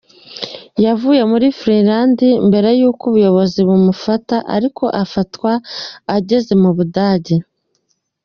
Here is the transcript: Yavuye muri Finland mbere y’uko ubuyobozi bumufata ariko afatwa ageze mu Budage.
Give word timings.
Yavuye 0.85 1.21
muri 1.31 1.47
Finland 1.59 2.17
mbere 2.47 2.69
y’uko 2.79 3.01
ubuyobozi 3.09 3.59
bumufata 3.67 4.35
ariko 4.55 4.83
afatwa 5.03 5.51
ageze 6.17 6.51
mu 6.61 6.71
Budage. 6.77 7.35